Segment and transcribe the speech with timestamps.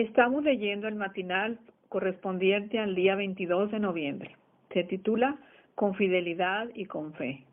[0.00, 1.58] Estamos leyendo el matinal
[1.90, 4.34] correspondiente al día 22 de noviembre.
[4.72, 5.36] Se titula
[5.74, 7.44] Con fidelidad y con fe.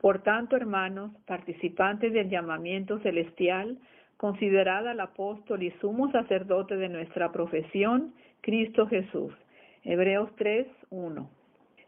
[0.00, 3.78] Por tanto, hermanos, participantes del llamamiento celestial,
[4.16, 9.32] considerad al apóstol y sumo sacerdote de nuestra profesión, Cristo Jesús.
[9.84, 11.30] Hebreos 3, 1.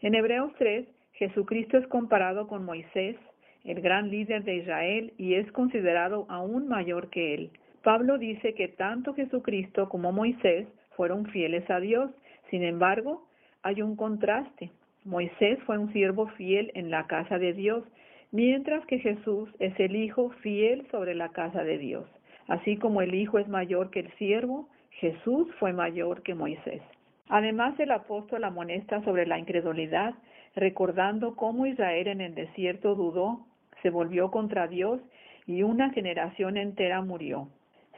[0.03, 3.16] En Hebreos 3, Jesucristo es comparado con Moisés,
[3.64, 7.50] el gran líder de Israel, y es considerado aún mayor que él.
[7.83, 12.12] Pablo dice que tanto Jesucristo como Moisés fueron fieles a Dios.
[12.48, 13.27] Sin embargo,
[13.64, 14.70] hay un contraste.
[15.05, 17.83] Moisés fue un siervo fiel en la casa de Dios,
[18.30, 22.06] mientras que Jesús es el Hijo fiel sobre la casa de Dios.
[22.47, 26.83] Así como el Hijo es mayor que el siervo, Jesús fue mayor que Moisés.
[27.28, 30.14] Además, el apóstol amonesta sobre la incredulidad,
[30.55, 33.44] recordando cómo Israel en el desierto dudó,
[33.83, 35.00] se volvió contra Dios
[35.47, 37.48] y una generación entera murió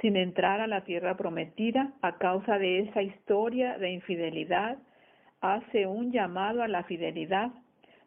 [0.04, 4.76] sin entrar a la tierra prometida a causa de esa historia de infidelidad,
[5.40, 7.50] hace un llamado a la fidelidad.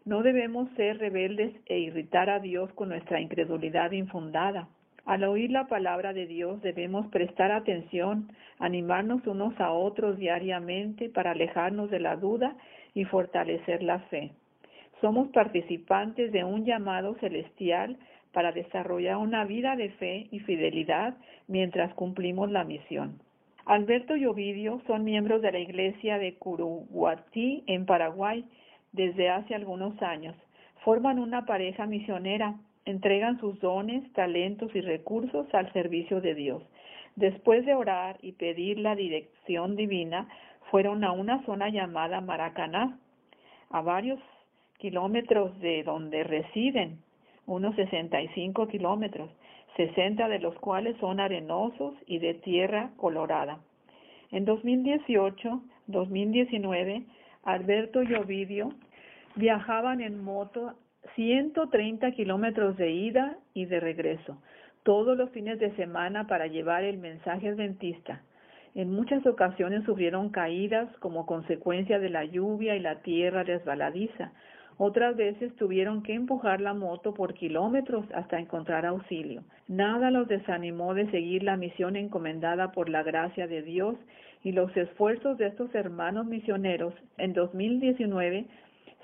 [0.06, 4.68] No debemos ser rebeldes e irritar a Dios con nuestra incredulidad infundada.
[5.08, 11.32] Al oír la palabra de Dios debemos prestar atención, animarnos unos a otros diariamente para
[11.32, 12.56] alejarnos de la duda
[12.94, 14.34] y fortalecer la fe.
[15.02, 17.98] Somos participantes de un llamado celestial
[18.38, 21.18] para desarrollar una vida de fe y fidelidad
[21.48, 23.20] mientras cumplimos la misión.
[23.66, 28.46] Alberto y Ovidio son miembros de la iglesia de Curuguatí en Paraguay
[28.92, 30.36] desde hace algunos años.
[30.86, 32.54] Forman una pareja misionera,
[32.86, 36.62] entregan sus dones, talentos y recursos al servicio de Dios.
[37.16, 40.28] Después de orar y pedir la dirección divina,
[40.70, 43.00] fueron a una zona llamada Maracaná,
[43.72, 44.20] a varios
[44.78, 47.00] kilómetros de donde residen,
[47.48, 49.32] unos 65 kilómetros,
[49.78, 53.58] 60 de los cuales son arenosos y de tierra colorada.
[54.32, 57.06] En 2018-2019,
[57.44, 58.70] Alberto y Ovidio
[59.36, 60.76] viajaban en moto
[61.16, 64.42] 130 kilómetros de ida y de regreso,
[64.84, 68.22] todos los fines de semana para llevar el mensaje adventista.
[68.76, 74.34] En muchas ocasiones sufrieron caídas como consecuencia de la lluvia y la tierra resbaladiza,
[74.80, 79.44] otras veces tuvieron que empujar la moto por kilómetros hasta encontrar auxilio.
[79.68, 83.96] Nada los desanimó de seguir la misión encomendada por la gracia de Dios
[84.44, 86.94] y los esfuerzos de estos hermanos misioneros.
[87.18, 88.46] En 2019,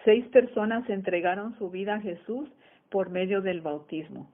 [0.06, 2.48] seis personas entregaron su vida a Jesús
[2.92, 4.30] por medio del bautismo.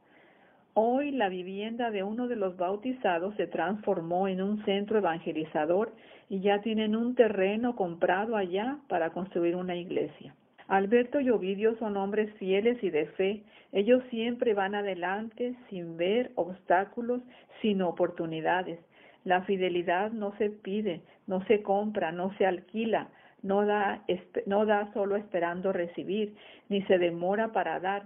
[0.73, 5.93] Hoy la vivienda de uno de los bautizados se transformó en un centro evangelizador
[6.29, 10.35] y ya tienen un terreno comprado allá para construir una iglesia.
[10.69, 13.41] Alberto y Ovidio son hombres fieles y de fe.
[13.71, 17.23] Ellos siempre van adelante sin ver obstáculos,
[17.59, 18.79] sin oportunidades.
[19.23, 23.09] La fidelidad no se pide, no se compra, no se alquila,
[23.41, 24.03] no da,
[24.45, 26.35] no da solo esperando recibir,
[26.69, 28.03] ni se demora para dar.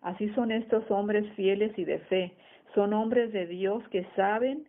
[0.00, 2.32] Así son estos hombres fieles y de fe.
[2.76, 4.68] Son hombres de Dios que saben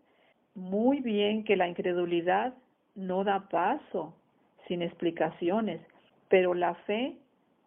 [0.56, 2.56] muy bien que la incredulidad
[2.96, 4.16] no da paso
[4.68, 5.80] sin explicaciones,
[6.28, 7.18] pero la fe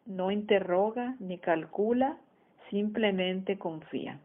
[0.08, 2.16] no interroga ni calcula,
[2.70, 4.18] simplemente confía.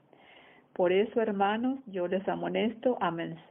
[0.74, 2.98] Por eso, hermanos, yo les amonesto,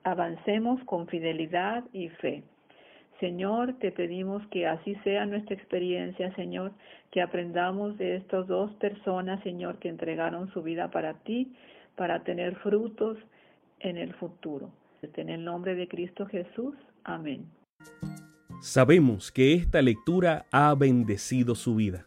[0.02, 2.42] avancemos con fidelidad y fe.
[3.20, 6.72] Señor, te pedimos que así sea nuestra experiencia, Señor,
[7.12, 11.52] que aprendamos de estas dos personas, Señor, que entregaron su vida para ti,
[11.94, 13.18] para tener frutos
[13.78, 14.70] en el futuro.
[15.02, 16.74] En el nombre de Cristo Jesús.
[17.04, 17.46] Amén.
[18.60, 22.06] Sabemos que esta lectura ha bendecido su vida